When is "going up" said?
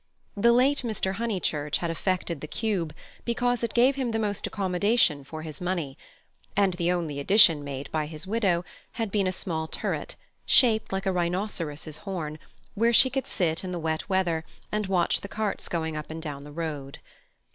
15.69-16.09